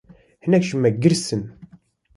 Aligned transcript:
Hinek 0.43 0.63
ji 0.67 0.75
me 0.77 0.89
girs 1.01 1.25
in. 1.35 1.43